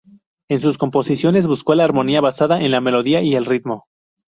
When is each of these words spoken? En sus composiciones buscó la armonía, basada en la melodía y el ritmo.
En 0.49 0.59
sus 0.59 0.79
composiciones 0.79 1.45
buscó 1.45 1.75
la 1.75 1.83
armonía, 1.83 2.21
basada 2.21 2.59
en 2.59 2.71
la 2.71 2.81
melodía 2.81 3.21
y 3.21 3.35
el 3.35 3.45
ritmo. 3.45 3.85